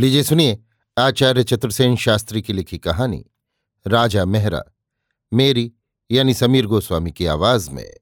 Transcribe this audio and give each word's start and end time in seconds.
लीजिए, 0.00 0.22
सुनिए, 0.22 0.58
आचार्य 0.98 1.44
चतुर्सेन 1.44 1.96
शास्त्री 1.96 2.42
की 2.42 2.52
लिखी 2.52 2.78
कहानी, 2.78 3.26
राजा 3.86 4.24
मेहरा, 4.24 4.62
मेरी, 5.32 5.72
यानी 6.10 6.34
समीर 6.34 6.66
गोस्वामी 6.66 7.12
की 7.12 7.26
आवाज़ 7.26 7.70
में। 7.70 7.92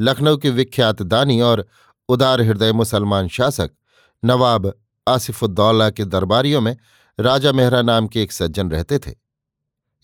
लखनऊ 0.00 0.36
के 0.36 0.50
विख्यात 0.50 1.02
दानी 1.02 1.40
और 1.40 1.68
उदार 2.08 2.40
हृदय 2.40 2.72
मुसलमान 2.72 3.28
शासक 3.28 3.70
नवाब 4.24 4.80
आसिफुद्दौला 5.08 5.90
के 5.90 6.04
दरबारियों 6.04 6.60
में 6.60 6.76
राजा 7.20 7.52
मेहरा 7.52 7.82
नाम 7.82 8.06
के 8.06 8.22
एक 8.22 8.32
सज्जन 8.32 8.70
रहते 8.70 8.98
थे। 8.98 9.14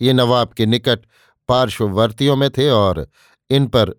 ये 0.00 0.12
नवाब 0.12 0.48
के 0.48 0.66
निकट 0.66 1.00
पार्श्ववर्तियों 1.48 2.36
में 2.36 2.50
थे 2.50 2.70
और 2.70 3.08
इन 3.50 3.66
पर 3.66 3.92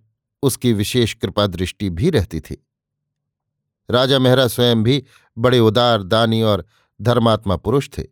उसकी 0.43 0.73
विशेष 0.73 1.13
कृपा 1.13 1.47
दृष्टि 1.47 1.89
भी 1.89 2.09
रहती 2.09 2.39
थी। 2.39 2.63
राजा 3.89 4.19
मेहरा 4.19 4.47
स्वयं 4.47 4.83
भी 4.83 5.05
बड़े 5.37 5.59
उदार, 5.59 6.03
दानी 6.03 6.41
और 6.41 6.65
धर्मात्मा 7.01 7.55
पुरुष 7.55 7.89
थे। 7.89 8.03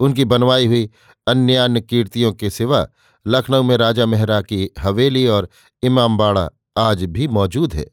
उनकी 0.00 0.24
बनवाई 0.24 0.66
हुई 0.66 0.90
अन्य 1.26 1.56
अन्य 1.56 1.80
कीर्तियों 1.80 2.32
के 2.32 2.50
सिवा 2.50 2.88
लखनऊ 3.26 3.62
में 3.62 3.76
राजा 3.76 4.06
मेहरा 4.06 4.42
की 4.42 4.70
हवेली 4.78 5.26
और 5.26 5.48
इमामबाड़ा 5.82 6.50
आज 6.76 7.04
भी 7.04 7.28
मौजूद 7.28 7.74
है। 7.74 7.86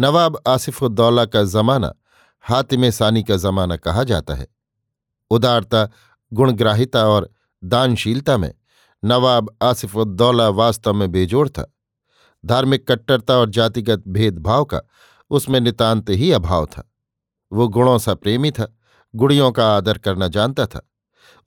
नवाब 0.00 0.42
आसिफुद्दौला 0.46 1.24
का 1.24 1.44
जमाना 1.44 1.94
हातिम 2.40 2.90
सानी 2.90 3.22
का 3.22 3.36
जमाना 3.36 3.76
कहा 3.76 4.04
जाता 4.04 4.34
है। 4.34 4.46
उदारता, 5.30 5.88
गुणग्राहिता 6.32 7.08
और 7.08 7.30
दानशीलता 7.64 8.36
में 8.38 8.54
नवाब 9.04 9.56
आसिफुद्दौला 9.62 10.48
वास्तव 10.48 10.92
में 10.92 11.12
बेजोड़ 11.12 11.48
था। 11.48 11.74
धार्मिक 12.46 12.90
कट्टरता 12.90 13.36
और 13.36 13.50
जातिगत 13.50 14.02
भेदभाव 14.08 14.64
का 14.64 14.80
उसमें 15.30 15.60
नितांत 15.60 16.10
ही 16.10 16.32
अभाव 16.32 16.66
था। 16.66 16.92
वो 17.52 17.68
गुणों 17.68 17.98
सा 17.98 18.14
प्रेमी 18.14 18.50
था, 18.50 18.76
गुड़ियों 19.14 19.52
का 19.52 19.76
आदर 19.76 19.98
करना 19.98 20.28
जानता 20.28 20.66
था। 20.66 20.90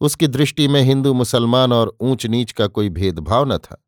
उसकी 0.01 0.27
दृष्टि 0.27 0.67
में 0.67 0.81
हिंदू, 0.81 1.13
मुसलमान 1.13 1.73
और 1.73 1.97
ऊंच 2.01 2.25
नीच 2.25 2.51
का 2.51 2.67
कोई 2.67 2.89
भेदभाव 2.89 3.53
न 3.53 3.57
था। 3.57 3.85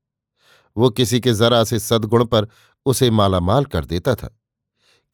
वो 0.77 0.89
किसी 0.89 1.19
के 1.19 1.33
जरा 1.33 1.63
से 1.63 1.79
सद्गुण 1.79 2.25
पर 2.25 2.47
उसे 2.85 3.09
मालामाल 3.11 3.65
कर 3.65 3.85
देता 3.85 4.15
था। 4.15 4.39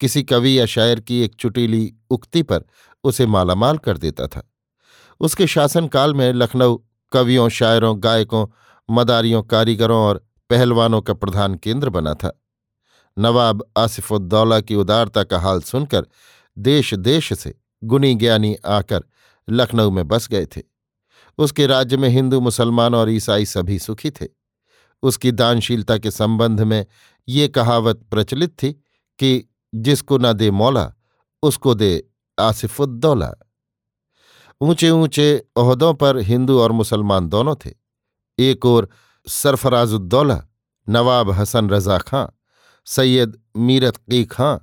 किसी 0.00 0.22
कवि 0.22 0.58
या 0.58 0.66
शायर 0.66 1.00
की 1.00 1.20
एक 1.20 1.34
चुटीली 1.34 1.94
उक्ति 2.10 2.42
पर 2.42 2.64
उसे 3.04 3.26
मालामाल 3.26 3.78
कर 3.78 3.98
देता 3.98 4.26
था। 4.26 4.52
उसके 5.20 5.46
शासनकाल 5.46 6.14
में 6.14 6.32
लखनऊ 6.32 6.78
कवियों, 7.12 7.48
शायरों, 7.48 8.02
गायकों, 8.02 8.46
मदारियों, 8.90 9.42
कारीगरों 9.42 9.98
और 9.98 10.26
पहलवानों 10.50 11.00
का 11.00 11.14
प्रधान 11.14 11.54
केंद्र 11.54 11.90
बना 11.90 12.14
था। 12.14 12.41
नवाब 13.18 13.64
आसिफुद्दौला 13.76 14.60
की 14.60 14.74
उदारता 14.74 15.24
का 15.24 15.38
हाल 15.38 15.60
सुनकर 15.60 16.06
देश 16.58 16.94
देश 16.94 17.32
से 17.32 17.54
गुनी 17.84 18.14
ज्ञानी 18.14 18.54
आकर 18.54 19.04
लखनऊ 19.50 19.90
में 19.90 20.08
बस 20.08 20.28
गए 20.28 20.46
थे। 20.46 20.62
उसके 21.38 21.66
राज्य 21.66 21.96
में 21.96 22.08
हिंदू, 22.08 22.40
मुसलमान 22.40 22.94
और 22.94 23.10
ईसाई 23.10 23.44
सभी 23.44 23.78
सुखी 23.78 24.10
थे। 24.10 24.26
उसकी 25.02 25.32
दानशीलता 25.32 25.98
के 25.98 26.10
संबंध 26.10 26.60
में 26.60 26.86
ये 27.28 27.48
कहावत 27.48 27.96
प्रचलित 28.10 28.62
थी 28.62 28.72
कि 29.18 29.54
जिसको 29.74 30.18
न 30.18 30.32
दे 30.32 30.50
मौला, 30.50 30.92
उसको 31.42 31.74
दे 31.74 32.08
आसिफुद्दौला। 32.40 33.32
ऊँचे 34.60 34.90
ऊँचे 34.90 35.46
ओहदों 35.56 35.94
पर 35.94 36.18
हिंदू 36.18 36.60
और 36.60 36.72
मुसलमान 36.72 37.28
दोनों 37.28 37.56
थे। 37.66 37.70
एक 38.38 38.66
ओर 38.66 38.88
सरफराजुद्दौला, 39.28 40.42
नवाब 40.88 41.30
हसन 41.30 41.70
रजा 41.70 41.98
खां 41.98 42.26
सैयद 42.84 43.42
मीरत 43.56 43.96
की 43.96 44.24
खां, 44.24 44.58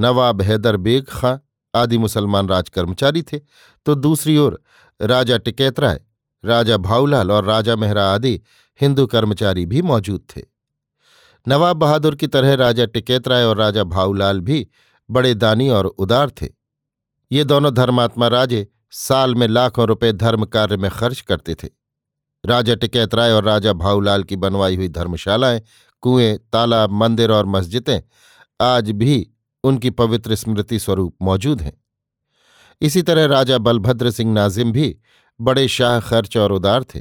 नवाब 0.00 0.42
हैदर 0.42 0.76
बेग 0.76 1.04
खां, 1.04 1.38
आदि 1.74 1.98
मुसलमान 1.98 2.48
राजकर्मचारी 2.48 3.22
थे। 3.22 3.40
तो 3.86 3.94
दूसरी 3.94 4.36
ओर 4.38 4.62
राजा 5.02 5.38
टिकैतराय, 5.38 6.00
राजा 6.44 6.76
भाऊलाल 6.76 7.30
और 7.30 7.44
राजा 7.44 7.76
मेहरा 7.76 8.14
आदि 8.14 8.40
हिंदू 8.80 9.06
कर्मचारी 9.06 9.66
भी 9.66 9.82
मौजूद 9.82 10.24
थे। 10.36 10.42
नवाब 11.48 11.76
बहादुर 11.76 12.14
की 12.14 12.26
तरह 12.26 12.54
राजा 12.54 12.86
टिकैतराय 12.86 13.44
और 13.44 13.56
राजा 13.56 13.84
भाऊलाल 13.84 14.40
भी 14.40 14.68
बड़े 15.10 15.34
दानी 15.34 15.68
और 15.68 15.86
उदार 15.86 16.30
थे। 16.30 16.48
ये 17.32 17.44
दोनों 17.44 17.74
धर्मात्मा 17.74 18.28
राजे 18.28 18.68
साल 18.90 19.34
में 19.34 19.48
लाखों 19.48 19.86
रुपए 19.86 20.12
धर्म 20.12 20.44
कार्य 20.44 20.76
में 20.76 20.90
खर्च 20.90 21.20
करते 21.20 21.54
थे। 21.54 21.68
राजा 22.46 22.74
टिकैतराय 22.74 23.32
और 23.32 23.44
राजा 23.44 23.72
भाऊलाल 23.72 24.22
की 24.24 24.36
बनवाई 24.36 24.76
हुई 24.76 24.88
धर्मशालाएँ 24.88 25.62
कुएँ, 26.00 26.36
तालाब, 26.52 26.90
मंदिर 26.90 27.30
और 27.30 27.46
मस्जिदें 27.46 28.00
आज 28.60 28.90
भी 28.90 29.30
उनकी 29.64 29.90
पवित्र 29.90 30.34
स्मृति 30.34 30.78
स्वरूप 30.78 31.16
मौजूद 31.22 31.62
हैं। 31.62 31.84
इसी 32.80 33.02
तरह 33.02 33.26
राजा 33.26 33.58
बलभद्र 33.58 34.10
सिंह 34.10 34.32
नाजिम 34.32 34.72
भी 34.72 34.98
बड़े 35.40 35.68
शाह 35.68 36.00
खर्च 36.00 36.36
और 36.36 36.52
उदार 36.52 36.84
थे। 36.84 37.00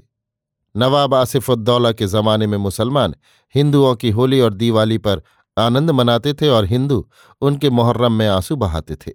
नवाब 0.78 1.14
आसिफुद्दौला 1.14 1.92
के 1.92 2.08
जमाने 2.08 2.48
में 2.48 2.58
मुसलमान 2.58 3.16
हिंदुओं 3.56 3.96
की 3.96 4.10
होली 4.10 4.40
और 4.42 4.54
दिवाली 4.54 4.98
पर 4.98 5.22
आनंद 5.58 5.92
मनाते 5.92 6.34
थे 6.34 6.50
और 6.50 6.66
हिंदू 6.66 7.10
उनके 7.42 7.70
मुहर्रम 7.70 8.12
में 8.12 8.28
आँसू 8.28 8.56
बहाते 8.56 8.96
थे। 8.96 9.12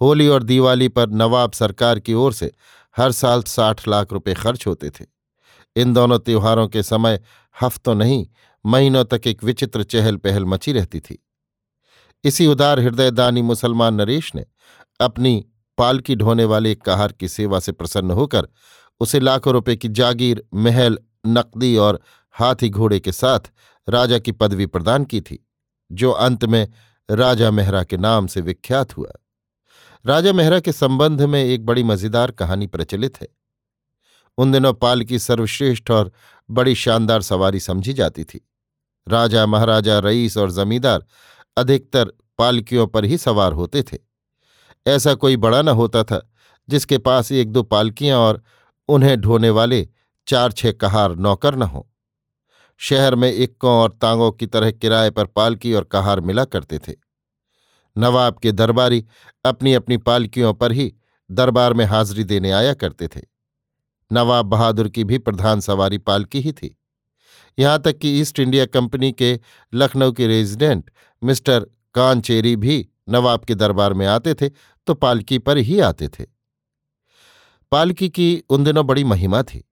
होली 0.00 0.28
और 0.28 0.42
दिवाली 0.42 0.88
पर 0.88 1.08
नवाब 1.08 1.52
सरकार 1.52 1.98
की 1.98 2.14
ओर 2.14 2.32
से 2.32 2.52
हर 2.96 3.12
साल 3.12 3.42
साठ 3.42 3.88
लाख 3.88 4.12
रुपए 4.12 4.34
खर्च 4.34 4.66
होते 4.66 4.90
थे। 4.90 5.04
इन 5.76 5.92
दोनों 5.92 6.18
त्योहारों 6.18 6.68
के 6.68 6.82
समय 6.82 7.20
हफ्तों 7.62 7.94
नहीं 7.94 8.26
महीनों 8.66 9.04
तक 9.04 9.26
एक 9.26 9.44
विचित्र 9.44 9.82
चहल 9.82 10.16
पहल 10.16 10.44
मची 10.44 10.72
रहती 10.72 11.00
थी। 11.00 11.26
इसी 12.24 12.46
उदार 12.46 12.80
हृदयदानी 12.80 13.42
मुसलमान 13.42 13.94
नरेश 13.94 14.34
ने 14.34 14.44
अपनी 15.00 15.44
पालकी 15.78 16.14
ढोने 16.16 16.44
वाले 16.44 16.72
एक 16.72 16.82
कहार 16.82 17.12
की 17.12 17.28
सेवा 17.28 17.60
से 17.60 17.72
प्रसन्न 17.72 18.10
होकर 18.10 18.48
उसे 19.00 19.20
लाखों 19.20 19.52
रुपए 19.52 19.76
की 19.76 19.88
जागीर, 19.88 20.44
महल, 20.54 20.98
नकदी 21.26 21.76
और 21.76 22.00
हाथी 22.30 22.68
घोड़े 22.68 23.00
के 23.00 23.12
साथ 23.12 23.52
राजा 23.88 24.18
की 24.18 24.32
पदवी 24.32 24.66
प्रदान 24.66 25.04
की 25.04 25.20
थी, 25.20 25.48
जो 25.92 26.10
अंत 26.10 26.44
में 26.44 26.68
राजा 27.10 27.50
मेहरा 27.50 27.84
के 27.84 27.96
नाम 27.96 28.26
से 28.26 28.40
विख्यात 28.40 28.96
हुआ। 28.96 29.12
राजा 30.06 30.32
मेहरा 30.32 30.60
के 30.60 30.72
संबंध 30.72 31.22
में 31.22 31.44
एक 31.44 31.66
बड़ी 31.66 31.82
मज़ेदार 31.82 32.30
कहानी 32.30 32.66
प्रचलित 32.66 33.20
है। 33.20 33.28
उन 34.38 34.52
दिनों 34.52 34.72
पालकी 34.74 35.18
सर्वश्रेष्ठ 35.18 35.90
और 35.90 36.12
बड़ी 36.50 36.74
शानदार 36.74 37.22
सवारी 37.22 37.60
समझी 37.60 37.92
जाती 37.92 38.24
थी। 38.24 38.48
राजा 39.08 39.46
महाराजा 39.46 39.98
रईस 39.98 40.36
और 40.36 40.50
जमींदार 40.50 41.06
अधिकतर 41.56 42.12
पालकियों 42.38 42.86
पर 42.86 43.04
ही 43.04 43.18
सवार 43.18 43.52
होते 43.52 43.82
थे। 43.82 43.98
ऐसा 44.86 45.14
कोई 45.14 45.36
बड़ा 45.36 45.62
न 45.62 45.68
होता 45.68 46.04
था, 46.04 46.32
जिसके 46.68 46.98
पास 46.98 47.32
एक 47.32 47.52
दो 47.52 47.62
पालकियाँ 47.62 48.18
और 48.18 48.42
उन्हें 48.88 49.20
ढोने 49.20 49.50
वाले 49.50 49.88
चार 50.26 50.52
छह 50.52 50.72
कहार 50.72 51.16
नौकर 51.16 51.54
न 51.54 51.62
हो। 51.62 51.90
शहर 52.78 53.14
में 53.14 53.32
इक्कों 53.32 53.72
और 53.72 53.90
तांगों 53.90 54.32
की 54.32 54.46
तरह 54.46 54.70
किराए 54.70 55.10
पर 55.10 55.24
पालकी 55.24 55.74
और 55.74 55.84
कहार 55.84 56.20
मिला 56.20 56.44
करते 56.44 56.78
थे। 56.78 56.92
नवाब 57.98 58.38
के 58.38 58.52
दरबारी 58.52 59.06
अपनी 59.44 59.74
अपनी 59.74 59.96
पालकियों 59.96 60.54
पर 60.54 60.72
ही 60.72 60.94
दरबार 61.30 61.72
में 61.72 61.84
हाजिरी 61.84 62.24
देने 62.24 62.50
आया 62.50 62.74
करते 62.74 63.08
थे। 63.08 63.20
नवाब 64.12 64.46
बहादुर 64.46 64.88
की 64.88 65.04
भी 65.04 65.18
प्रधान 65.18 65.60
सवारी 65.60 65.98
पालकी 65.98 66.40
ही 66.40 66.52
थी। 66.52 66.80
यहाँ 67.58 67.78
तक 67.82 67.98
कि 67.98 68.20
ईस्ट 68.20 68.40
इंडिया 68.40 68.66
कंपनी 68.66 69.12
के 69.12 69.40
लखनऊ 69.74 70.12
के 70.12 70.26
रेजिडेंट 70.26 70.90
मिस्टर 71.22 71.66
कांचेरी 71.94 72.56
भी 72.56 72.88
नवाब 73.08 73.44
के 73.44 73.54
दरबार 73.54 73.92
में 73.92 74.06
आते 74.06 74.34
थे 74.34 74.48
तो 74.86 74.94
पालकी 74.94 75.38
पर 75.38 75.56
ही 75.56 75.80
आते 75.80 76.08
थे। 76.08 76.24
पालकी 77.72 78.08
की 78.08 78.42
उन 78.50 78.64
दिनों 78.64 78.86
बड़ी 78.86 79.04
महिमा 79.04 79.42
थी। 79.42 79.64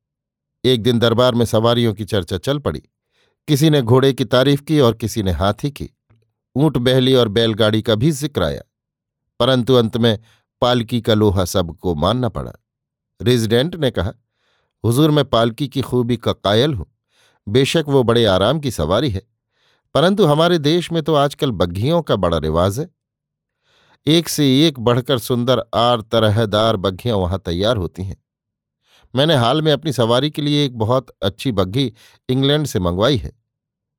एक 0.65 0.83
दिन 0.83 0.99
दरबार 0.99 1.35
में 1.35 1.45
सवारियों 1.45 1.95
की 1.95 2.05
चर्चा 2.05 2.39
चल 2.39 2.59
पड़ी। 2.59 2.83
किसी 3.49 3.71
ने 3.71 3.83
घोड़े 3.83 4.13
की 4.13 4.25
तारीफ़ 4.25 4.63
की 4.63 4.81
और 4.81 4.95
किसी 4.95 5.23
ने 5.23 5.31
हाथी 5.31 5.71
की। 5.71 5.91
ऊँट, 6.57 6.77
बहली 6.77 7.15
और 7.15 7.29
बैलगाड़ी 7.29 7.83
का 7.83 7.95
भी 7.95 8.11
ज़िक्र 8.11 8.43
आया। 8.43 8.63
परंतु 9.41 9.75
अंत 9.75 9.97
में 9.97 10.19
पालकी 10.61 11.01
का 11.01 11.15
लोहा 11.15 11.45
सबको 11.45 11.95
मानना 11.95 12.29
पड़ा। 12.29 12.53
रेजिडेंट 13.23 13.77
ने 13.77 13.91
कहा, 13.91 14.13
हुजूर, 14.85 15.11
मैं 15.11 15.25
पालकी 15.25 15.69
की 15.69 15.81
खूबी 15.81 16.17
का 16.17 16.33
कायल 16.33 16.75
हूँ। 16.75 16.92
बेशक 17.47 17.85
वो 17.89 18.03
बड़े 18.03 18.25
आराम 18.27 18.61
की 18.61 18.71
सवारी 18.71 19.11
है, 19.11 19.23
परंतु 19.95 20.27
हमारे 20.27 20.59
देश 20.61 20.91
में 20.93 21.03
तो 21.03 21.15
आजकल 21.15 21.51
बग्घियों 21.53 22.01
का 22.03 22.17
बड़ा 22.17 22.39
रिवाज 22.39 22.79
है। 22.79 22.89
एक 24.07 24.29
से 24.29 24.47
एक 24.67 24.79
बढ़कर 24.81 25.19
सुंदर 25.21 25.63
आर 25.75 26.01
तरहदार 26.03 26.77
बग्घियाँ 26.79 27.17
वहाँ 27.17 27.39
तैयार 27.41 27.77
होती 27.77 28.05
हैं। 28.05 28.17
मैंने 29.15 29.35
हाल 29.37 29.63
में 29.63 29.73
अपनी 29.73 29.93
सवारी 29.93 30.31
के 30.31 30.43
लिए 30.43 30.65
एक 30.65 30.79
बहुत 30.79 31.11
अच्छी 31.23 31.53
बग्घी 31.53 31.93
इंग्लैंड 32.29 32.67
से 32.67 32.79
मंगवाई 32.81 33.17
है। 33.17 33.33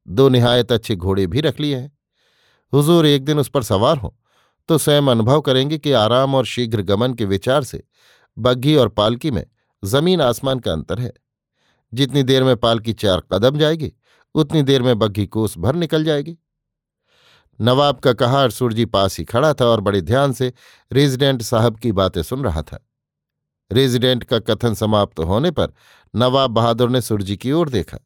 दो 0.08 0.28
निहायत 0.30 0.72
अच्छे 0.72 0.96
घोड़े 0.96 1.26
भी 1.28 1.42
रख 1.42 1.60
लिए 1.60 1.76
हैं। 1.76 1.92
हुजूर, 2.74 3.06
एक 3.06 3.26
दिन 3.26 3.40
उस 3.40 3.50
पर 3.50 3.64
सवार 3.64 3.98
हो 3.98 4.16
तो 4.70 4.78
स्वयं 4.78 5.08
अनुभव 5.08 5.42
करेंगे 5.42 5.78
कि 5.78 5.92
आराम 5.94 6.36
और 6.36 6.46
शीघ्र 6.46 6.82
गमन 6.84 7.14
के 7.14 7.26
विचार 7.26 7.64
से 7.64 7.84
बग्घी 8.38 8.76
और 8.76 8.90
पालकी 8.90 9.32
में 9.32 9.46
ज़मीन 9.84 10.22
आसमान 10.22 10.60
का 10.60 10.72
अंतर 10.72 11.00
है। 11.00 11.12
जितनी 11.94 12.24
देर 12.24 12.44
में 12.44 12.56
पालकी 12.58 12.94
चार 12.94 13.22
कदम 13.34 13.58
जाएगी, 13.58 13.94
उतनी 14.36 14.64
देर 14.64 14.82
में 14.82 15.00
बग्घी 15.00 15.28
कोस 15.28 15.58
भर 15.58 15.76
निकल 15.76 16.04
जाएगी। 16.04 16.38
नवाब 17.62 18.00
का 18.00 18.14
कहार 18.14 18.52
सुरजी 18.52 18.86
पास 18.86 19.18
ही 19.18 19.24
खड़ा 19.24 19.54
था 19.54 19.66
और 19.66 19.82
बड़े 19.82 20.02
ध्यान 20.02 20.34
से 20.34 20.54
रेजिडेंट 20.94 21.42
साहब 21.42 21.78
की 21.78 21.92
बातें 21.92 22.24
सुन 22.24 22.44
रहा 22.44 22.62
था। 22.62 22.90
रेजिडेंट 23.72 24.24
का 24.24 24.40
कथन 24.40 24.74
समाप्त 24.74 25.20
होने 25.20 25.52
पर 25.52 25.74
नवाब 26.16 26.52
बहादुर 26.52 26.90
ने 26.90 27.02
सुरजी 27.02 27.38
की 27.38 27.52
ओर 27.52 27.70
देखा। 27.70 27.98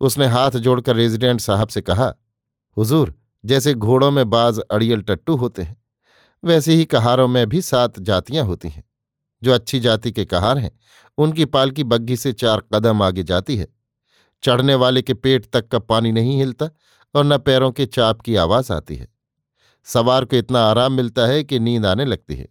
उसने 0.00 0.26
हाथ 0.26 0.50
जोड़कर 0.50 0.96
रेजिडेंट 0.96 1.40
साहब 1.40 1.68
से 1.68 1.80
कहा, 1.80 2.14
हुजूर, 2.76 3.14
जैसे 3.44 3.74
घोड़ों 3.74 4.10
में 4.10 4.30
बाज 4.30 4.58
अड़ियल 4.58 5.02
टट्टू 5.02 5.36
होते 5.36 5.62
हैं, 5.62 5.82
वैसे 6.44 6.72
ही 6.72 6.84
कहारों 6.84 7.28
में 7.28 7.48
भी 7.48 7.62
सात 7.62 8.00
जातियाँ 8.00 8.44
होती 8.44 8.68
हैं। 8.68 8.91
जो 9.42 9.52
अच्छी 9.52 9.80
जाति 9.80 10.12
के 10.12 10.24
कहार 10.24 10.58
हैं, 10.58 10.78
उनकी 11.18 11.44
पालकी 11.44 11.84
बग्घी 11.84 12.16
से 12.16 12.32
चार 12.32 12.62
कदम 12.74 13.02
आगे 13.02 13.22
जाती 13.22 13.56
है। 13.56 13.68
चढ़ने 14.42 14.74
वाले 14.74 15.02
के 15.02 15.14
पेट 15.14 15.46
तक 15.52 15.68
का 15.68 15.78
पानी 15.78 16.12
नहीं 16.12 16.38
हिलता 16.38 16.70
और 17.14 17.24
न 17.24 17.38
पैरों 17.38 17.72
के 17.72 17.86
चाप 17.86 18.20
की 18.20 18.36
आवाज़ 18.36 18.72
आती 18.72 18.96
है। 18.96 19.08
सवार 19.84 20.24
को 20.24 20.36
इतना 20.36 20.60
आराम 20.60 20.92
मिलता 20.92 21.26
है 21.26 21.44
कि 21.44 21.58
नींद 21.58 21.86
आने 21.86 22.04
लगती 22.04 22.34
है। 22.34 22.48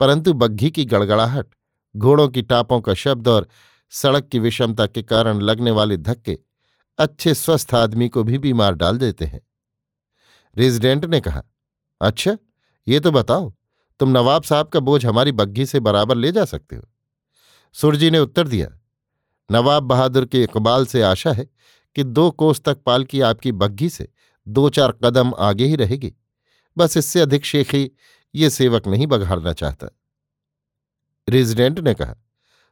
परंतु 0.00 0.32
बग्घी 0.32 0.70
की 0.70 0.84
गड़गड़ाहट, 0.84 1.46
घोड़ों 1.96 2.28
की 2.28 2.42
टापों 2.42 2.80
का 2.80 2.94
शब्द 2.94 3.28
और 3.28 3.48
सड़क 3.90 4.28
की 4.28 4.38
विषमता 4.38 4.86
के 4.86 5.02
कारण 5.02 5.40
लगने 5.40 5.70
वाले 5.70 5.96
धक्के 5.96 6.38
अच्छे 6.98 7.34
स्वस्थ 7.34 7.74
आदमी 7.74 8.08
को 8.08 8.22
भी 8.22 8.38
बीमार 8.38 8.74
डाल 8.74 8.98
देते 8.98 9.24
हैं। 9.24 9.40
रेजिडेंट 10.56 11.04
ने 11.04 11.20
कहा 11.20 11.42
अच्छा 12.00 12.38
ये 12.88 13.00
तो 13.00 13.10
बताओ 13.12 13.54
तुम 14.02 14.10
नवाब 14.10 14.42
साहब 14.42 14.68
का 14.68 14.80
बोझ 14.80 15.06
हमारी 15.06 15.32
बग्घी 15.32 15.66
से 15.66 15.80
बराबर 15.80 16.16
ले 16.16 16.32
जा 16.32 16.44
सकते 16.44 16.76
हो। 16.76 16.82
सुरजी 17.72 18.10
ने 18.10 18.18
उत्तर 18.18 18.48
दिया, 18.48 18.80
नवाब 19.52 19.82
बहादुर 19.82 20.24
के 20.26 20.42
इकबाल 20.42 20.86
से 20.86 21.02
आशा 21.02 21.32
है 21.32 21.44
कि 21.96 22.04
दो 22.04 22.30
कोस 22.30 22.60
तक 22.60 22.82
पालकी 22.86 23.20
आपकी 23.20 23.52
बग्घी 23.52 23.88
से 23.88 24.08
दो 24.48 24.68
चार 24.70 24.92
कदम 24.92 25.32
आगे 25.38 25.64
ही 25.64 25.76
रहेगी। 25.76 26.12
बस 26.78 26.96
इससे 26.96 27.20
अधिक 27.20 27.44
शेखी 27.44 27.90
ये 28.34 28.50
सेवक 28.50 28.88
नहीं 28.88 29.06
बघाड़ना 29.06 29.52
चाहता। 29.52 29.88
रेजिडेंट 31.28 31.80
ने 31.80 31.94
कहा, 31.94 32.14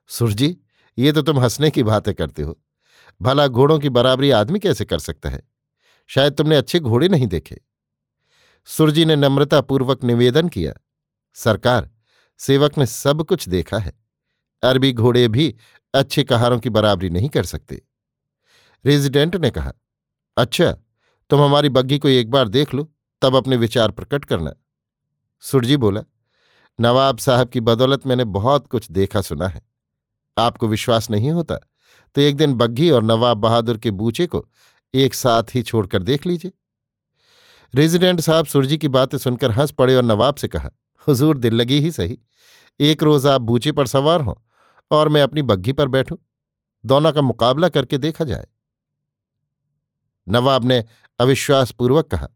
सुरजी, 0.07 0.57
ये 0.99 1.13
तो 1.13 1.23
तुम 1.23 1.41
हंसने 1.41 1.71
की 1.71 1.83
बातें 1.83 2.15
करते 2.15 2.43
हो। 2.43 2.61
भला 3.23 3.49
घोड़ों 3.49 3.79
की 3.79 3.89
बराबरी 3.89 4.31
आदमी 4.31 4.59
कैसे 4.59 4.85
कर 4.85 4.99
सकता 4.99 5.31
है? 5.31 5.43
शायद 6.07 6.33
तुमने 6.33 6.57
अच्छे 6.57 6.81
घोड़े 6.81 7.09
नहीं 7.09 7.27
देखे। 7.27 7.61
सुरजी 8.65 9.05
ने 9.05 9.17
नम्रतापूर्वक 9.17 10.05
निवेदन 10.05 10.49
किया 10.49 10.75
सरकार, 11.37 11.91
सेवक 12.41 12.79
ने 12.79 12.87
सब 12.87 13.25
कुछ 13.25 13.49
देखा 13.49 13.79
है। 13.79 13.93
अरबी 14.63 14.93
घोड़े 14.93 15.27
भी 15.29 15.55
अच्छे 15.95 16.25
कहारों 16.25 16.59
की 16.59 16.71
बराबरी 16.71 17.11
नहीं 17.11 17.29
कर 17.29 17.45
सकते। 17.45 17.83
रेजिडेंट 18.85 19.37
ने 19.37 19.51
कहा 19.51 19.73
अच्छा 20.37 20.73
तुम 21.31 21.41
हमारी 21.41 21.69
बग्घी 21.69 21.99
को 21.99 22.09
एक 22.09 22.31
बार 22.31 22.49
देख 22.49 22.75
लो, 22.75 22.91
तब 23.23 23.37
अपने 23.37 23.57
विचार 23.57 23.91
प्रकट 23.91 24.25
करना। 24.25 24.53
सुरजी 25.43 25.77
बोला, 25.77 26.03
नवाब 26.79 27.19
साहब 27.19 27.49
की 27.49 27.61
बदौलत 27.61 28.07
मैंने 28.07 28.25
बहुत 28.27 28.67
कुछ 28.67 28.91
देखा 28.91 29.21
सुना 29.21 29.49
है। 29.49 29.63
आपको 30.37 30.69
विश्वास 30.69 31.11
नहीं 31.11 31.31
होता 31.31 31.57
तो 32.17 32.21
एक 32.21 32.37
दिन 32.37 32.55
बग्घी 32.55 32.91
और 32.91 33.03
नवाब 33.03 33.37
बहादुर 33.37 33.79
के 33.79 33.91
बूचे 33.91 34.27
को 34.27 34.47
एक 34.95 35.15
साथ 35.15 35.55
ही 35.55 35.63
छोड़कर 35.63 36.03
देख 36.03 36.27
लीजिए। 36.27 36.53
रेजिडेंट 37.75 38.21
साहब 38.21 38.47
सुरजी 38.47 38.79
की 38.79 38.89
बातें 38.89 39.19
सुनकर 39.19 39.51
हंस 39.51 39.71
पड़े 39.71 39.95
और 39.97 40.03
नवाब 40.03 40.35
से 40.35 40.49
कहा 40.49 40.71
हुजूर 41.09 41.39
दिल 41.39 41.55
लगी 41.55 41.81
ही 41.81 41.91
सही। 41.91 42.19
एक 42.81 43.03
रोज 43.03 43.27
आप 43.27 43.41
बूचे 43.41 43.73
पर 43.73 43.87
सवार 43.87 44.21
हों 44.21 44.35
और 44.91 45.09
मैं 45.09 45.23
अपनी 45.23 45.43
बग्घी 45.43 45.73
पर 45.73 45.89
बैठूं। 45.89 46.17
दोनों 46.85 47.13
का 47.13 47.23
मुकाबला 47.23 47.69
करके 47.69 47.99
देखा 47.99 48.25
जाए। 48.25 48.47
नवाब 50.29 50.65
ने 50.65 50.85
अविश्वासपूर्वक 51.19 52.07
कहा, 52.07 52.29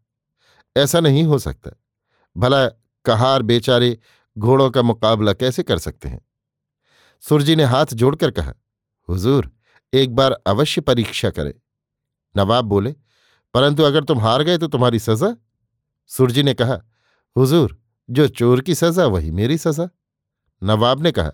ऐसा 0.77 1.01
नहीं 1.01 1.23
हो 1.25 1.39
सकता। 1.39 1.71
भला 2.37 2.67
कहार 3.05 3.43
बेचारे 3.43 3.99
घोड़ों 4.39 4.71
का 4.71 4.83
मुकाबला 4.83 5.33
कैसे 5.33 5.63
कर 5.63 5.79
सकते 5.79 6.09
हैं? 6.09 6.21
सुरजी 7.23 7.57
ने 7.57 7.65
हाथ 7.65 7.87
जोड़कर 7.87 8.31
कहा, 8.31 8.55
हुजूर, 9.09 9.51
एक 9.93 10.15
बार 10.15 10.33
अवश्य 10.47 10.81
परीक्षा 10.81 11.31
करें। 11.31 11.53
नवाब 12.37 12.65
बोले, 12.65 12.95
परंतु 13.55 13.83
अगर 13.83 14.05
तुम 14.05 14.21
हार 14.21 14.43
गए 14.43 14.59
तो 14.59 14.67
तुम्हारी 14.67 14.99
सजा? 14.99 15.35
सुरजी 16.07 16.43
ने 16.43 16.55
कहा, 16.55 16.81
हुजूर 17.37 17.79
जो 18.09 18.27
चोर 18.29 18.61
की 18.61 18.75
सजा, 18.75 19.07
वही 19.07 19.31
मेरी 19.31 19.59
सजा? 19.59 19.89
नवाब 20.63 21.03
ने 21.03 21.13
कहा 21.13 21.33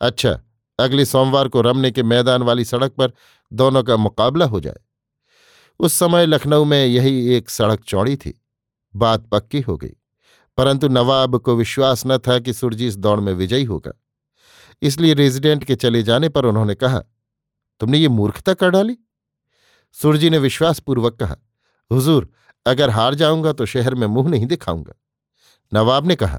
अच्छा 0.00 0.40
अगले 0.78 1.04
सोमवार 1.04 1.48
को 1.48 1.60
रमने 1.60 1.90
के 1.90 2.02
मैदान 2.02 2.42
वाली 2.42 2.64
सड़क 2.64 2.92
पर 2.92 3.12
दोनों 3.52 3.82
का 3.82 3.96
मुकाबला 3.96 4.46
हो 4.46 4.60
जाए। 4.60 4.78
उस 5.80 5.92
समय 5.92 6.26
लखनऊ 6.26 6.64
में 6.64 6.84
यही 6.86 7.34
एक 7.34 7.50
सड़क 7.50 7.84
चौड़ी 7.84 8.16
थी। 8.16 8.40
बात 8.94 9.26
पक्की 9.26 9.60
हो 9.60 9.76
गई, 9.76 9.94
परंतु 10.58 10.88
नवाब 10.88 11.36
को 11.36 11.54
विश्वास 11.56 12.02
न 12.06 12.18
था 12.18 12.38
कि 12.38 12.52
सुरजी 12.52 12.86
इस 12.86 12.96
दौड़ 12.96 13.18
में 13.20 13.32
विजयी 13.32 13.64
होगा। 13.64 13.92
इसलिए 14.82 15.14
रेजिडेंट 15.14 15.64
के 15.64 15.76
चले 15.76 16.02
जाने 16.02 16.28
पर 16.28 16.44
उन्होंने 16.44 16.74
कहा, 16.74 16.98
तुमने 17.80 17.98
ये 17.98 18.08
मूर्खता 18.08 18.54
कर 18.54 18.70
डाली? 18.70 18.96
सुरजी 19.96 20.30
ने 20.30 20.38
विश्वासपूर्वक 20.38 21.16
कहा, 21.16 21.36
हुजूर, 21.90 22.30
अगर 22.66 22.90
हार 22.90 23.14
जाऊँगा 23.14 23.52
तो 23.52 23.66
शहर 23.66 23.94
में 23.94 24.06
मुँह 24.06 24.28
नहीं 24.28 24.46
दिखाऊँगा। 24.46 24.94
नवाब 25.72 26.06
ने 26.06 26.16
कहा, 26.16 26.38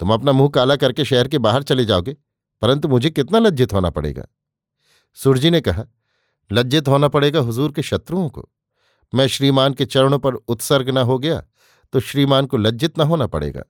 तुम 0.00 0.12
अपना 0.14 0.32
मुँह 0.32 0.48
काला 0.48 0.76
करके 0.76 1.04
शहर 1.04 1.28
के 1.28 1.38
बाहर 1.38 1.62
चले 1.62 1.84
जाओगे, 1.84 2.16
परंतु 2.62 2.88
मुझे 2.88 3.10
कितना 3.10 3.38
लज्जित 3.38 3.72
होना 3.72 3.90
पड़ेगा? 3.90 4.26
सुरजी 5.16 5.50
ने 5.50 5.60
कहा, 5.60 5.84
लज्जित 6.50 6.88
होना 6.88 7.08
पड़ेगा 7.08 7.40
हुजूर 7.40 7.72
के 7.72 7.82
शत्रुओं 7.82 8.28
को। 8.28 8.48
मैं 9.12 9.26
श्रीमान 9.26 9.74
के 9.74 9.84
चरणों 9.86 10.18
पर 10.18 10.34
उत्सर्ग 10.34 10.88
न 10.90 10.98
हो 10.98 11.18
गया 11.18 11.42
तो 11.92 12.00
श्रीमान 12.00 12.46
को 12.46 12.56
लज्जित 12.56 12.98
न 12.98 13.02
होना 13.02 13.26
पड़ेगा। 13.26 13.62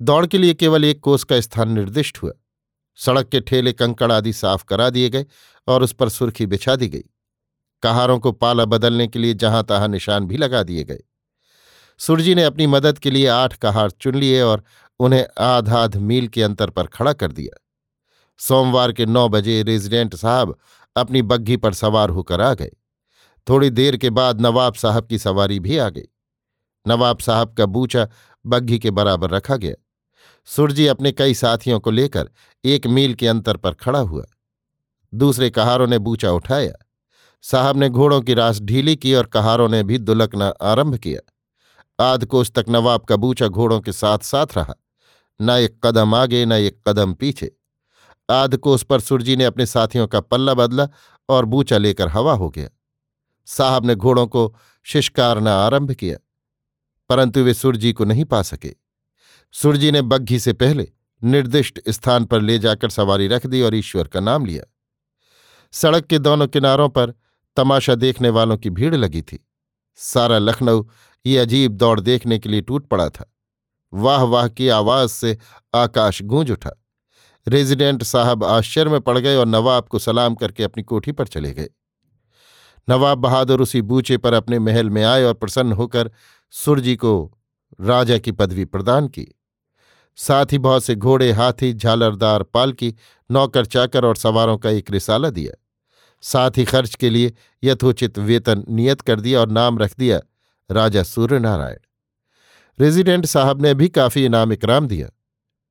दौड़ 0.00 0.26
के 0.26 0.38
लिए 0.38 0.54
केवल 0.54 0.84
एक 0.84 1.00
कोस 1.00 1.24
का 1.24 1.40
स्थान 1.40 1.70
निर्दिष्ट 1.70 2.22
हुआ। 2.22 2.32
सड़क 2.98 3.28
के 3.28 3.40
ठेले 3.40 3.72
कंकड़ 3.72 4.10
आदि 4.12 4.32
साफ़ 4.32 4.64
करा 4.64 4.88
दिए 4.90 5.08
गए 5.10 5.26
और 5.68 5.82
उस 5.82 5.92
पर 5.92 6.08
सुर्खी 6.08 6.46
बिछा 6.46 6.76
दी 6.76 6.88
गई। 6.88 7.04
कहारों 7.82 8.18
को 8.18 8.32
पाला 8.32 8.64
बदलने 8.64 9.06
के 9.08 9.18
लिए 9.18 9.34
जहाँ 9.34 9.64
तहां 9.64 9.88
निशान 9.88 10.26
भी 10.26 10.36
लगा 10.36 10.62
दिए 10.62 10.84
गए। 10.84 11.02
सुरजी 12.00 12.34
ने 12.34 12.44
अपनी 12.44 12.66
मदद 12.66 12.98
के 12.98 13.10
लिए 13.10 13.26
आठ 13.26 13.54
कहार 13.54 13.90
चुन 13.90 14.14
लिए 14.14 14.42
और 14.42 14.64
उन्हें 14.98 15.26
आध 15.38 15.68
आध 15.68 15.96
मील 15.96 16.28
के 16.28 16.42
अंतर 16.42 16.70
पर 16.70 16.86
खड़ा 16.86 17.12
कर 17.12 17.32
दिया। 17.32 17.60
सोमवार 18.38 18.92
के 18.92 19.06
नौ 19.06 19.28
बजे 19.28 19.62
रेजिडेंट 19.62 20.14
साहब 20.14 20.58
अपनी 20.96 21.22
बग्घी 21.22 21.56
पर 21.56 21.74
सवार 21.74 22.10
होकर 22.10 22.40
आ 22.40 22.54
गए। 22.54 22.70
थोड़ी 23.48 23.70
देर 23.70 23.96
के 23.96 24.10
बाद 24.10 24.40
नवाब 24.40 24.74
साहब 24.74 25.06
की 25.06 25.18
सवारी 25.18 25.60
भी 25.60 25.78
आ 25.78 25.88
गई। 25.88 26.08
नवाब 26.88 27.18
साहब 27.18 27.54
का 27.54 27.66
बूचा 27.66 28.08
बग्घी 28.46 28.78
के 28.78 28.90
बराबर 28.90 29.30
रखा 29.30 29.56
गया। 29.56 29.74
सुरजी 30.46 30.86
अपने 30.86 31.12
कई 31.12 31.34
साथियों 31.34 31.80
को 31.80 31.90
लेकर 31.90 32.30
एक 32.64 32.86
मील 32.86 33.14
के 33.14 33.28
अंतर 33.28 33.56
पर 33.56 33.72
खड़ा 33.72 33.98
हुआ। 33.98 34.24
दूसरे 35.14 35.50
कहारों 35.50 35.86
ने 35.86 35.98
बूचा 35.98 36.30
उठाया। 36.30 36.72
साहब 37.42 37.76
ने 37.76 37.88
घोड़ों 37.88 38.20
की 38.20 38.34
रास 38.34 38.60
ढीली 38.60 38.96
की 38.96 39.14
और 39.14 39.26
कहारों 39.26 39.68
ने 39.68 39.82
भी 39.82 39.98
दुलकना 39.98 40.48
आरंभ 40.48 40.96
किया। 40.96 41.29
आध 42.00 42.24
कोस 42.24 42.50
तक 42.50 42.64
नवाब 42.68 43.00
का 43.00 43.16
बूचा 43.16 43.46
घोड़ों 43.48 43.80
के 43.80 43.92
साथ 43.92 44.18
साथ 44.18 44.46
रहा। 44.56 44.74
न 45.40 45.50
एक 45.50 45.78
कदम 45.84 46.14
आगे, 46.14 46.44
न 46.46 46.52
एक 46.52 46.80
कदम 46.88 47.12
पीछे। 47.14 47.50
आध 48.28 48.56
कोस 48.56 48.82
पर 48.82 49.00
सुरजी 49.00 49.36
ने 49.36 49.44
अपने 49.44 49.66
साथियों 49.66 50.06
का 50.08 50.20
पल्ला 50.20 50.54
बदला 50.54 50.88
और 51.28 51.44
बूचा 51.44 51.78
लेकर 51.78 52.08
हवा 52.08 52.32
हो 52.32 52.48
गया। 52.50 52.68
साहब 53.48 53.86
ने 53.86 53.94
घोड़ों 53.94 54.26
को 54.26 54.54
शिष्कारना 54.86 55.54
आरंभ 55.56 55.92
किया, 55.92 56.16
परंतु 57.10 57.40
वे 57.40 57.54
सुरजी 57.54 57.92
को 57.92 58.04
नहीं 58.04 58.24
पा 58.24 58.42
सके। 58.42 58.74
सुरजी 59.54 59.90
ने 59.90 60.02
बग्घी 60.02 60.38
से 60.38 60.52
पहले 60.52 60.88
निर्दिष्ट 61.22 61.80
स्थान 61.88 62.24
पर 62.24 62.40
ले 62.40 62.58
जाकर 62.58 62.90
सवारी 62.90 63.28
रख 63.28 63.46
दी 63.46 63.62
और 63.62 63.74
ईश्वर 63.74 64.08
का 64.08 64.20
नाम 64.20 64.46
लिया। 64.46 64.64
सड़क 65.74 66.06
के 66.06 66.18
दोनों 66.18 66.46
किनारों 66.48 66.88
पर 66.88 67.14
तमाशा 67.56 67.94
देखने 67.94 68.28
वालों 68.30 68.56
की 68.58 68.70
भीड़ 68.70 68.94
लगी 68.94 69.22
थी। 69.22 69.44
सारा 69.98 70.38
लखनऊ 70.38 70.84
ये 71.26 71.38
अजीब 71.38 71.72
दौड़ 71.72 72.00
देखने 72.00 72.38
के 72.38 72.48
लिए 72.48 72.60
टूट 72.60 72.86
पड़ा 72.86 73.08
था। 73.08 73.34
वाह 73.92 74.22
वाह 74.22 74.48
की 74.48 74.68
आवाज़ 74.68 75.10
से 75.10 75.38
आकाश 75.74 76.22
गूंज 76.22 76.50
उठा। 76.50 76.70
रेजिडेंट 77.48 78.02
साहब 78.02 78.44
आश्चर्य 78.44 78.90
में 78.90 79.00
पड़ 79.00 79.18
गए 79.18 79.36
और 79.36 79.46
नवाब 79.46 79.84
को 79.84 79.98
सलाम 79.98 80.34
करके 80.34 80.62
अपनी 80.62 80.82
कोठी 80.82 81.12
पर 81.12 81.26
चले 81.26 81.52
गए। 81.52 81.68
नवाब 82.88 83.18
बहादुर 83.18 83.62
उसी 83.62 83.82
बूचे 83.82 84.16
पर 84.16 84.32
अपने 84.32 84.58
महल 84.58 84.90
में 84.90 85.04
आए 85.04 85.24
और 85.24 85.34
प्रसन्न 85.34 85.72
होकर 85.72 86.10
सुरजी 86.50 86.96
को 86.96 87.38
राजा 87.80 88.18
की 88.18 88.32
पदवी 88.32 88.64
प्रदान 88.64 89.08
की। 89.08 89.26
साथ 90.16 90.46
ही 90.52 90.58
बहुत 90.58 90.84
से 90.84 90.94
घोड़े, 90.94 91.32
हाथी, 91.32 91.72
झालरदार, 91.72 92.42
पालकी, 92.42 92.94
नौकर, 93.30 93.66
चाकर 93.66 94.04
और 94.04 94.16
सवारों 94.16 94.58
का 94.58 94.70
एक 94.70 94.90
रिसाला 94.90 95.30
दिया। 95.30 95.52
साथ 96.20 96.50
ही 96.56 96.64
खर्च 96.64 96.94
के 96.94 97.10
लिए 97.10 97.32
यथोचित 97.64 98.18
वेतन 98.18 98.64
नियत 98.68 99.00
कर 99.00 99.20
दिया 99.20 99.40
और 99.40 99.48
नाम 99.48 99.78
रख 99.78 99.94
दिया 99.98 100.20
राजा 100.70 101.02
सूर्यनारायण। 101.02 101.78
रेजिडेंट 102.78 103.26
साहब 103.26 103.62
ने 103.62 103.72
भी 103.74 103.88
काफ़ी 103.90 104.24
इनाम 104.24 104.52
इकराम 104.52 104.86
दिया, 104.88 105.08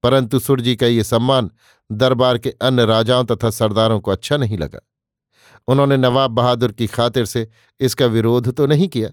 परंतु 0.04 0.40
सुरजी 0.40 0.76
का 0.76 0.88
ये 0.88 1.04
सम्मान 1.04 1.50
दरबार 1.90 2.38
के 2.38 2.50
अन्य 2.62 2.86
राजाओं 2.86 3.24
तथा 3.26 3.50
सरदारों 3.50 4.00
को 4.00 4.12
अच्छा 4.12 4.38
नहीं 4.38 4.58
लगा। 4.58 4.80
उन्होंने 5.68 5.98
नवाब 5.98 6.32
बहादुर 6.32 6.72
की 6.72 6.88
खातिर 6.88 7.26
से 7.26 7.48
इसका 7.80 8.06
विरोध 8.08 8.52
तो 8.52 8.66
नहीं 8.68 8.88
किया, 8.88 9.10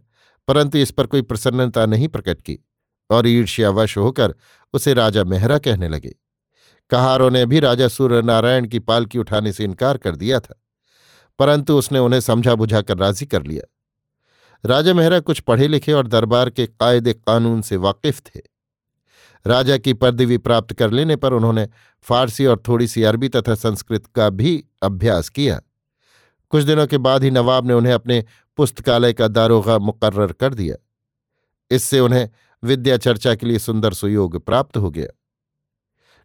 परंतु 0.49 0.79
इस 0.79 0.91
पर 0.91 1.07
कोई 1.07 1.23
प्रसन्नता 1.23 1.87
नहीं 1.87 2.09
प्रकट 2.09 2.41
की 2.41 2.59
और 3.11 3.27
ईर्ष्यावश 3.27 3.97
होकर 3.99 4.35
उसे 4.75 4.95
राजा 4.95 5.25
मेहरा 5.25 5.59
कहने 5.59 5.89
लगे। 5.89 6.15
कहारों 6.91 7.31
ने 7.31 7.45
भी 7.47 7.61
राजा 7.61 7.89
सूर्य 7.89 8.23
नारायण 8.23 8.67
की 8.69 8.79
पालकी 8.81 9.19
उठाने 9.19 9.53
से 9.53 9.65
इनकार 9.65 9.97
कर 9.99 10.17
दिया 10.17 10.41
था, 10.41 10.61
परंतु 11.39 11.79
उसने 11.79 11.99
उन्हें 11.99 12.21
समझा 12.21 12.55
बुझाकर 12.55 12.99
राज़ी 12.99 13.27
कर 13.27 13.43
लिया। 13.43 13.63
राजा 14.65 14.95
मेहरा 14.95 15.21
कुछ 15.21 15.41
पढ़े 15.41 15.69
लिखे 15.69 15.93
और 15.93 16.07
दरबार 16.07 16.51
के 16.51 16.67
कायदे 16.67 17.13
कानून 17.13 17.63
से 17.63 17.77
वाकिफ 17.77 18.21
थे। 18.21 18.41
राजा 19.47 19.77
की 19.77 19.93
पदवी 19.93 20.39
प्राप्त 20.39 20.73
कर 20.73 20.91
लेने 20.91 21.17
पर 21.17 21.33
उन्होंने 21.33 21.69
फारसी 22.03 22.47
और 22.47 22.63
थोड़ी 22.69 22.89
सी 22.89 23.03
अरबी 23.03 23.29
तथा 23.29 23.55
संस्कृत 23.55 24.07
का 24.07 24.31
भी 24.31 24.65
अभ्यास 24.83 25.29
किया। 25.29 25.61
कुछ 26.51 26.65
दिनों 26.65 26.87
के 26.87 26.99
बाद 26.99 27.25
ही 27.25 27.31
नवाब 27.31 27.67
ने 27.67 27.73
उन्हें 27.73 27.93
अपने 27.93 28.25
पुस्तकालय 28.57 29.13
का 29.13 29.29
दारोगा 29.29 29.79
मुकर्र 29.79 30.33
कर 30.33 30.55
दिया। 30.55 30.77
इससे 31.71 32.01
उन्हें 32.01 32.29
विद्या 32.65 32.97
चर्चा 32.97 33.35
के 33.35 33.47
लिए 33.47 33.59
सुंदर 33.59 33.93
सुयोग 33.93 34.45
प्राप्त 34.45 34.77
हो 34.77 34.91
गया। 34.91 35.09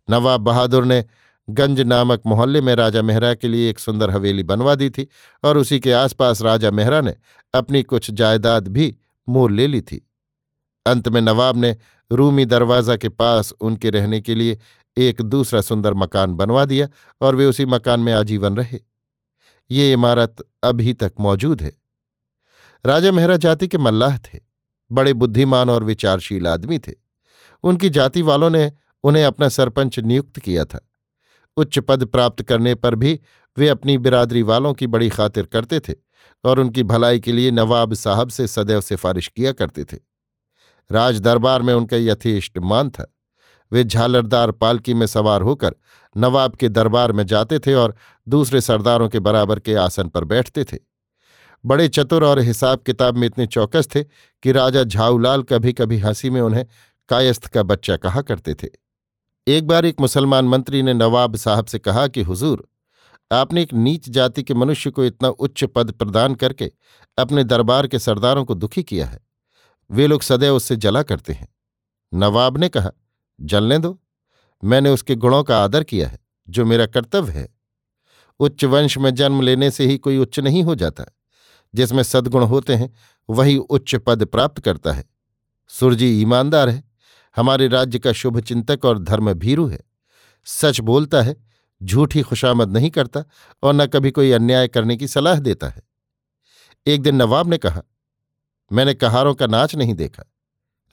नवाब 0.09 0.41
बहादुर 0.41 0.85
ने 0.85 1.05
गंज 1.47 1.79
नामक 1.81 2.21
मोहल्ले 2.25 2.61
में 2.61 2.73
राजा 2.75 3.01
मेहरा 3.01 3.33
के 3.33 3.47
लिए 3.47 3.69
एक 3.69 3.79
सुंदर 3.79 4.09
हवेली 4.09 4.43
बनवा 4.43 4.75
दी 4.75 4.89
थी 4.89 5.07
और 5.43 5.57
उसी 5.57 5.79
के 5.79 5.91
आसपास 5.91 6.41
राजा 6.41 6.71
मेहरा 6.71 7.01
ने 7.01 7.15
अपनी 7.53 7.83
कुछ 7.83 8.11
जायदाद 8.11 8.67
भी 8.67 8.95
मोल 9.27 9.53
ले 9.53 9.67
ली 9.67 9.81
थी। 9.81 10.07
अंत 10.85 11.07
में 11.07 11.21
नवाब 11.21 11.57
ने 11.57 11.75
रूमी 12.11 12.45
दरवाज़ा 12.45 12.95
के 12.95 13.09
पास 13.09 13.51
उनके 13.51 13.89
रहने 13.89 14.19
के 14.21 14.35
लिए 14.35 14.57
एक 14.97 15.21
दूसरा 15.21 15.61
सुंदर 15.61 15.93
मकान 15.93 16.33
बनवा 16.33 16.65
दिया 16.65 16.87
और 17.21 17.35
वे 17.35 17.45
उसी 17.45 17.65
मकान 17.65 17.99
में 17.99 18.13
आजीवन 18.13 18.57
रहे। 18.57 18.79
ये 19.71 19.91
इमारत 19.93 20.43
अभी 20.63 20.93
तक 20.93 21.13
मौजूद 21.19 21.61
है। 21.61 21.71
राजा 22.85 23.11
मेहरा 23.11 23.37
जाति 23.37 23.67
के 23.67 23.77
मल्लाह 23.77 24.17
थे, 24.17 24.39
बड़े 24.91 25.13
बुद्धिमान 25.13 25.69
और 25.69 25.83
विचारशील 25.83 26.47
आदमी 26.47 26.79
थे। 26.79 26.93
उनकी 27.63 27.89
जाति 27.89 28.21
वालों 28.21 28.49
ने 28.49 28.71
उन्हें 29.03 29.23
अपना 29.25 29.49
सरपंच 29.49 29.99
नियुक्त 29.99 30.39
किया 30.39 30.65
था। 30.65 30.87
उच्च 31.57 31.79
पद 31.79 32.05
प्राप्त 32.05 32.41
करने 32.41 32.75
पर 32.75 32.95
भी 32.95 33.19
वे 33.57 33.67
अपनी 33.67 33.97
बिरादरी 33.97 34.41
वालों 34.41 34.73
की 34.73 34.87
बड़ी 34.87 35.09
खातिर 35.09 35.45
करते 35.45 35.79
थे 35.79 35.93
और 36.43 36.59
उनकी 36.59 36.83
भलाई 36.83 37.19
के 37.19 37.31
लिए 37.31 37.51
नवाब 37.51 37.93
साहब 37.93 38.29
से 38.29 38.47
सदैव 38.47 38.81
सिफारिश 38.81 39.27
किया 39.27 39.51
करते 39.51 39.83
थे। 39.83 39.97
राज 40.91 41.19
दरबार 41.19 41.61
में 41.61 41.73
उनका 41.73 41.97
यथेष्ट 41.97 42.57
मान 42.57 42.89
था। 42.89 43.15
वे 43.71 43.83
झालरदार 43.83 44.51
पालकी 44.51 44.93
में 44.93 45.07
सवार 45.07 45.41
होकर 45.41 45.75
नवाब 46.17 46.55
के 46.55 46.69
दरबार 46.69 47.11
में 47.11 47.25
जाते 47.25 47.59
थे 47.59 47.73
और 47.73 47.95
दूसरे 48.27 48.61
सरदारों 48.61 49.09
के 49.09 49.19
बराबर 49.19 49.59
के 49.59 49.75
आसन 49.75 50.07
पर 50.07 50.23
बैठते 50.23 50.63
थे। 50.63 50.77
बड़े 51.65 51.87
चतुर 51.87 52.23
और 52.23 52.39
हिसाब 52.39 52.79
किताब 52.79 53.17
में 53.17 53.27
इतने 53.27 53.45
चौकस 53.45 53.87
थे 53.95 54.03
कि 54.43 54.51
राजा 54.51 54.83
झाऊलाल 54.83 55.43
कभी 55.43 55.73
कभी 55.73 55.97
हँसी 55.97 56.29
में 56.29 56.41
उन्हें 56.41 56.65
कायस्थ 57.09 57.47
का 57.47 57.63
बच्चा 57.63 57.97
कहा 57.97 58.21
करते 58.21 58.53
थे। 58.53 58.67
एक 59.47 59.67
बार 59.67 59.85
एक 59.85 60.01
मुसलमान 60.01 60.45
मंत्री 60.45 60.81
ने 60.81 60.93
नवाब 60.93 61.35
साहब 61.35 61.65
से 61.65 61.79
कहा 61.79 62.07
कि, 62.07 62.21
हुजूर, 62.21 62.67
आपने 63.31 63.61
एक 63.61 63.73
नीच 63.73 64.09
जाति 64.09 64.43
के 64.43 64.53
मनुष्य 64.53 64.91
को 64.91 65.05
इतना 65.05 65.29
उच्च 65.29 65.63
पद 65.63 65.91
प्रदान 65.91 66.35
करके 66.35 66.71
अपने 67.17 67.43
दरबार 67.43 67.87
के 67.87 67.99
सरदारों 67.99 68.45
को 68.45 68.53
दुखी 68.53 68.83
किया 68.83 69.05
है। 69.05 69.19
वे 69.91 70.07
लोग 70.07 70.21
सदैव 70.21 70.55
उससे 70.55 70.75
जला 70.75 71.03
करते 71.03 71.33
हैं। 71.33 71.47
नवाब 72.13 72.57
ने 72.57 72.69
कहा, 72.69 72.91
जलने 73.41 73.77
दो। 73.77 73.99
मैंने 74.63 74.89
उसके 74.89 75.15
गुणों 75.15 75.43
का 75.43 75.63
आदर 75.63 75.83
किया 75.83 76.07
है, 76.07 76.19
जो 76.49 76.65
मेरा 76.65 76.85
कर्तव्य 76.85 77.31
है। 77.31 77.49
उच्च 78.39 78.65
वंश 78.65 78.97
में 78.97 79.15
जन्म 79.15 79.41
लेने 79.41 79.71
से 79.71 79.85
ही 79.85 79.97
कोई 79.97 80.17
उच्च 80.17 80.39
नहीं 80.39 80.63
हो 80.63 80.75
जाता। 80.75 81.05
जिसमें 81.75 82.03
सद्गुण 82.03 82.43
होते 82.43 82.75
हैं, 82.75 82.93
वही 83.29 83.57
उच्च 83.57 83.95
पद 83.95 84.25
प्राप्त 84.25 84.59
करता 84.59 84.91
है। 84.91 85.05
सुरजी 85.67 86.21
ईमानदार 86.21 86.69
है। 86.69 86.90
हमारे 87.35 87.67
राज्य 87.67 87.99
का 87.99 88.11
शुभ 88.11 88.39
चिंतक 88.39 88.85
और 88.85 88.99
धर्म 88.99 89.33
भीरु 89.33 89.67
है। 89.67 89.79
सच 90.45 90.79
बोलता 90.79 91.21
है, 91.21 91.35
झूठी 91.83 92.21
खुशामद 92.21 92.69
नहीं 92.69 92.89
करता 92.89 93.23
और 93.63 93.73
न 93.73 93.85
कभी 93.85 94.11
कोई 94.11 94.31
अन्याय 94.31 94.67
करने 94.67 94.97
की 94.97 95.07
सलाह 95.07 95.39
देता 95.39 95.67
है। 95.67 95.81
एक 96.87 97.01
दिन 97.01 97.15
नवाब 97.15 97.47
ने 97.47 97.57
कहा, 97.57 97.81
मैंने 98.71 98.93
कहारों 98.93 99.35
का 99.35 99.47
नाच 99.47 99.75
नहीं 99.75 99.93
देखा। 99.93 100.23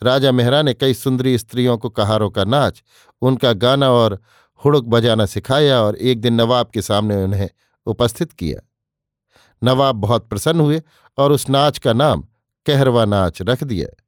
राजा 0.03 0.33
मेहरा 0.33 0.63
ने 0.63 0.75
कई 0.75 0.95
सुंदरी 0.95 1.39
स्त्रियों 1.39 1.79
को 1.79 1.91
कहारों 1.91 2.31
का 2.31 2.45
नाच, 2.45 2.83
उनका 3.21 3.53
गाना 3.53 3.91
और 3.91 4.21
हुड़ुक 4.65 4.85
बजाना 4.85 5.27
सिखाया 5.27 5.81
और 5.83 5.97
एक 5.97 6.21
दिन 6.21 6.35
नवाब 6.35 6.71
के 6.75 6.83
सामने 6.83 7.25
उन्हें 7.25 7.49
उपस्थित 7.87 8.33
किया। 8.33 8.61
नवाब 9.65 9.97
बहुत 9.97 10.29
प्रसन्न 10.29 10.61
हुए 10.61 10.83
और 11.19 11.33
उस 11.33 11.49
नाच 11.49 11.79
का 11.79 11.93
नाम 11.93 12.25
कहरवा 12.67 13.05
नाच 13.05 13.43
रख 13.43 13.65
दिया। 13.65 14.05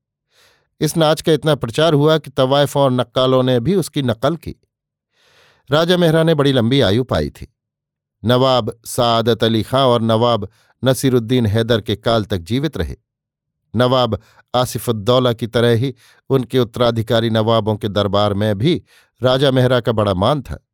इस 0.81 0.97
नाच 0.97 1.23
का 1.23 1.33
इतना 1.33 1.55
प्रचार 1.55 1.95
हुआ 1.95 2.19
कि 2.19 2.31
तवायफ 2.31 2.77
और 2.77 2.91
नक्कालों 2.91 3.43
ने 3.43 3.61
भी 3.61 3.75
उसकी 3.75 4.03
नकल 4.03 4.37
की। 4.37 4.55
राजा 5.71 5.97
मेहरा 5.97 6.23
ने 6.23 6.35
बड़ी 6.35 6.53
लंबी 6.53 6.81
आयु 6.81 7.05
पाई 7.05 7.31
थी। 7.31 7.57
नवाब 8.25 8.81
सादत 8.85 9.45
अली 9.45 9.63
खां 9.63 9.83
और 9.83 10.03
नवाब 10.03 10.49
नसीरुद्दीन 10.85 11.47
हैदर 11.47 11.81
के 11.81 11.97
काल 11.97 12.25
तक 12.25 12.39
जीवित 12.39 12.77
रहे। 12.77 12.97
नवाब 13.77 14.21
आसिफुद्दौला 14.55 15.33
की 15.33 15.47
तरह 15.47 15.69
ही 15.69 15.95
उनके 16.31 16.59
उत्तराधिकारी 16.59 17.31
नवाबों 17.31 17.77
के 17.77 17.89
दरबार 17.89 18.35
में 18.35 18.59
भी 18.59 18.83
राजा 19.23 19.51
मेहरा 19.51 19.81
का 19.81 19.93
बड़ा 19.93 20.15
मान 20.15 20.43
था। 20.43 20.67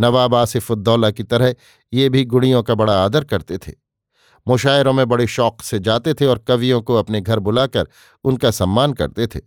नवाब 0.00 0.34
आसिफुद्दौला 0.34 1.10
की 1.10 1.22
तरह 1.22 1.54
ये 1.92 2.08
भी 2.08 2.24
गुड़ियों 2.24 2.62
का 2.62 2.74
बड़ा 2.74 3.04
आदर 3.04 3.24
करते 3.24 3.58
थे। 3.58 3.87
मुशायरों 4.48 4.92
में 4.92 5.08
बड़े 5.08 5.26
शौक 5.26 5.62
से 5.62 5.78
जाते 5.78 6.14
थे 6.14 6.26
और 6.26 6.38
कवियों 6.38 6.82
को 6.82 6.94
अपने 6.94 7.20
घर 7.20 7.38
बुलाकर 7.38 7.88
उनका 8.24 8.50
सम्मान 8.50 8.92
करते 8.92 9.26
थे। 9.26 9.40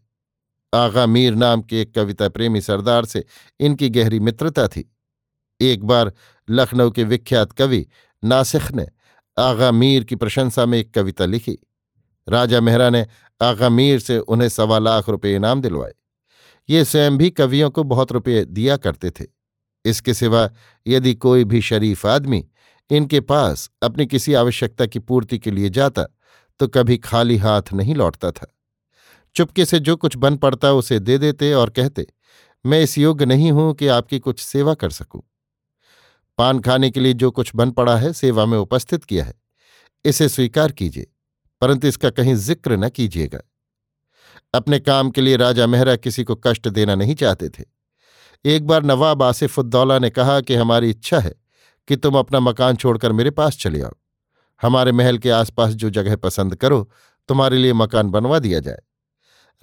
आगा 0.73 1.05
मीर 1.05 1.35
नाम 1.35 1.61
के 1.61 1.81
एक 1.81 1.95
कविता 1.95 2.29
प्रेमी 2.29 2.61
सरदार 2.61 3.05
से 3.05 3.25
इनकी 3.59 3.89
गहरी 3.89 4.19
मित्रता 4.19 4.67
थी। 4.67 4.95
एक 5.61 5.83
बार 5.83 6.13
लखनऊ 6.49 6.91
के 6.91 7.03
विख्यात 7.03 7.51
कवि 7.51 7.87
नासिख 8.23 8.71
ने 8.71 8.87
आगा 9.39 9.71
मीर 9.71 10.03
की 10.03 10.15
प्रशंसा 10.15 10.65
में 10.65 10.77
एक 10.77 10.93
कविता 10.93 11.25
लिखी। 11.25 11.57
राजा 12.29 12.61
मेहरा 12.61 12.89
ने 12.89 13.07
आगा 13.41 13.69
मीर 13.69 13.99
से 13.99 14.19
उन्हें 14.19 14.49
सवा 14.49 14.79
लाख 14.79 15.09
रुपये 15.09 15.35
इनाम 15.35 15.61
दिलवाए। 15.61 15.93
ये 16.69 16.85
स्वयं 16.85 17.17
भी 17.17 17.29
कवियों 17.29 17.69
को 17.69 17.83
बहुत 17.83 18.11
रुपये 18.11 18.45
दिया 18.45 18.77
करते 18.77 19.11
थे। 19.11 19.25
इसके 19.85 20.13
सिवा 20.13 20.49
यदि 20.87 21.13
कोई 21.13 21.43
भी 21.43 21.61
शरीफ 21.61 22.05
आदमी 22.05 22.47
इनके 22.89 23.19
पास 23.21 23.69
अपनी 23.83 24.05
किसी 24.05 24.33
आवश्यकता 24.33 24.85
की 24.85 24.99
पूर्ति 24.99 25.37
के 25.39 25.51
लिए 25.51 25.69
जाता 25.69 26.05
तो 26.59 26.67
कभी 26.67 26.97
खाली 26.99 27.37
हाथ 27.37 27.73
नहीं 27.73 27.95
लौटता 27.95 28.31
था। 28.31 28.47
चुपके 29.35 29.65
से 29.65 29.79
जो 29.79 29.95
कुछ 29.95 30.17
बन 30.17 30.37
पड़ता 30.37 30.71
उसे 30.73 30.99
दे 30.99 31.17
देते 31.17 31.53
और 31.53 31.69
कहते, 31.69 32.05
मैं 32.65 32.81
इस 32.81 32.97
योग्य 32.97 33.25
नहीं 33.25 33.51
हूँ 33.51 33.73
कि 33.73 33.87
आपकी 33.89 34.19
कुछ 34.19 34.39
सेवा 34.39 34.73
कर 34.73 34.89
सकूँ। 34.91 35.21
पान 36.37 36.59
खाने 36.59 36.89
के 36.89 36.99
लिए 36.99 37.13
जो 37.13 37.31
कुछ 37.31 37.51
बन 37.55 37.71
पड़ा 37.71 37.95
है, 37.97 38.11
सेवा 38.13 38.45
में 38.45 38.57
उपस्थित 38.57 39.03
किया 39.03 39.25
है। 39.25 39.33
इसे 40.05 40.27
स्वीकार 40.29 40.71
कीजिए, 40.71 41.07
परंतु 41.61 41.87
इसका 41.87 42.09
कहीं 42.09 42.35
ज़िक्र 42.35 42.77
न 42.77 42.89
कीजिएगा। 42.89 43.39
अपने 44.53 44.79
काम 44.79 45.09
के 45.09 45.21
लिए 45.21 45.37
राजा 45.37 45.67
मेहरा 45.67 45.95
किसी 45.95 46.23
को 46.23 46.35
कष्ट 46.37 46.67
देना 46.69 46.95
नहीं 46.95 47.15
चाहते 47.15 47.49
थे। 47.49 47.63
एक 48.45 48.67
बार 48.67 48.83
नवाब 48.83 49.23
आसिफुद्दौला 49.23 49.99
ने 49.99 50.09
कहा 50.09 50.39
कि 50.41 50.55
हमारी 50.55 50.89
इच्छा 50.89 51.19
है 51.19 51.33
कि 51.87 51.95
तुम 51.95 52.17
अपना 52.19 52.39
मकान 52.39 52.75
छोड़कर 52.75 53.11
मेरे 53.11 53.31
पास 53.31 53.57
चले 53.57 53.81
आओ। 53.81 53.91
हमारे 54.61 54.91
महल 54.91 55.17
के 55.17 55.29
आसपास 55.29 55.73
जो 55.73 55.89
जगह 55.89 56.15
पसंद 56.15 56.55
करो, 56.55 56.89
तुम्हारे 57.29 57.57
लिए 57.57 57.73
मकान 57.73 58.09
बनवा 58.09 58.39
दिया 58.39 58.59
जाए। 58.59 58.81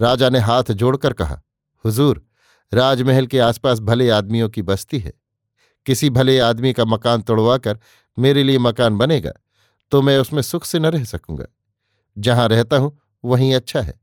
राजा 0.00 0.28
ने 0.30 0.38
हाथ 0.38 0.72
जोड़कर 0.72 1.12
कहा, 1.12 1.42
हुजूर, 1.84 2.24
राजमहल 2.72 3.26
के 3.26 3.38
आसपास 3.38 3.80
भले 3.80 4.08
आदमियों 4.10 4.48
की 4.48 4.62
बस्ती 4.62 4.98
है। 4.98 5.12
किसी 5.86 6.10
भले 6.10 6.38
आदमी 6.38 6.72
का 6.72 6.84
मकान 6.84 7.22
तोड़वाकर 7.22 7.78
मेरे 8.16 8.42
लिए 8.42 8.58
मकान 8.58 8.96
बनेगा 8.96 9.32
तो 9.92 10.00
मैं 10.02 10.18
उसमें 10.18 10.42
सुख 10.42 10.64
से 10.64 10.78
न 10.78 10.86
रह 10.86 11.04
सकूँगा। 11.04 11.44
जहाँ 12.16 12.48
रहता 12.48 12.76
हूँ, 12.76 12.98
वहीं 13.24 13.54
अच्छा 13.54 13.80
है। 13.80 13.94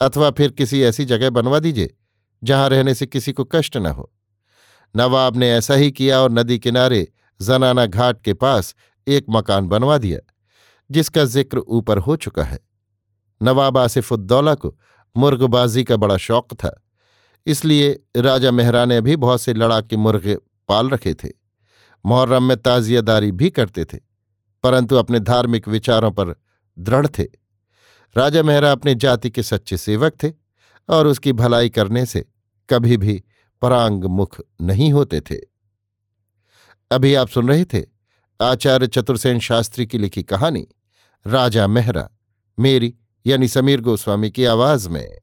अथवा 0.00 0.30
फिर 0.30 0.50
किसी 0.50 0.82
ऐसी 0.82 1.04
जगह 1.04 1.30
बनवा 1.30 1.58
दीजिए, 1.58 1.94
जहाँ 2.42 2.68
रहने 2.68 2.94
से 2.94 3.06
किसी 3.06 3.32
को 3.32 3.44
कष्ट 3.44 3.76
न 3.76 3.86
हो। 3.86 4.10
नवाब 4.94 5.36
ने 5.36 5.50
ऐसा 5.52 5.74
ही 5.74 5.90
किया 5.90 6.20
और 6.20 6.30
नदी 6.30 6.58
किनारे 6.58 7.08
जनाना 7.40 7.86
घाट 7.86 8.20
के 8.22 8.34
पास 8.34 8.74
एक 9.06 9.26
मकान 9.30 9.68
बनवा 9.68 9.98
दिया, 9.98 10.18
जिसका 10.90 11.24
ज़िक्र 11.24 11.58
ऊपर 11.58 11.98
हो 11.98 12.16
चुका 12.16 12.44
है। 12.44 12.58
नवाब 13.40 13.78
आसिफुद्दौला 13.78 14.54
को 14.54 14.76
मुर्गबाजी 15.16 15.84
का 15.84 15.96
बड़ा 15.96 16.16
शौक 16.18 16.54
था, 16.54 16.70
इसलिए 17.46 17.98
राजा 18.18 18.50
मेहरा 18.50 18.84
ने 18.84 19.00
भी 19.00 19.16
बहुत 19.16 19.40
से 19.40 19.54
लड़ाके 19.54 19.96
मुर्गे 19.98 20.36
पाल 20.68 20.88
रखे 20.90 21.14
थे, 21.14 21.28
मुहर्रम 22.04 22.42
में 22.42 22.56
ताजियादारी 22.56 23.32
भी 23.32 23.50
करते 23.50 23.84
थे, 23.84 23.98
परंतु 24.64 24.96
अपने 24.96 25.20
धार्मिक 25.20 25.68
विचारों 25.68 26.10
पर 26.12 26.34
दृढ़ 26.76 27.06
थे। 27.08 27.24
राजा 28.16 28.42
मेहरा 28.42 28.70
अपने 28.72 28.94
जाति 28.96 29.30
के 29.30 29.42
सच्चे 29.42 29.76
सेवक 29.76 30.12
थे 30.22 30.32
और 30.88 31.06
उसकी 31.06 31.32
भलाई 31.32 31.68
करने 31.68 32.04
से 32.06 32.24
कभी 32.68 32.96
भी 32.96 33.22
परांग 33.62 34.04
मुख 34.10 34.40
नहीं 34.60 34.90
होते 34.92 35.20
थे। 35.20 35.36
अभी 36.90 37.14
आप 37.14 37.28
सुन 37.28 37.48
रहे 37.48 37.64
थे 37.64 37.82
आचार्य 38.40 38.86
चतुर्सेन 38.86 39.38
शास्त्री 39.38 39.86
की 39.86 39.98
लिखी 39.98 40.22
कहानी, 40.22 40.66
राजा 41.26 41.66
मेहरा, 41.66 42.08
मेरी 42.58 42.94
यानी 43.26 43.48
समीर 43.48 43.80
गोस्वामी 43.80 44.30
की 44.30 44.44
आवाज़ 44.44 44.88
में। 44.88 45.18